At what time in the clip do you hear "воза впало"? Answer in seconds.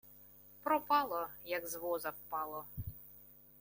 1.75-2.65